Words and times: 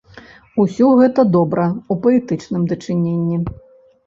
Усё 0.63 0.87
гэта 1.01 1.25
добра 1.35 1.67
ў 1.67 1.93
паэтычным 2.07 2.65
дачыненні. 2.73 3.41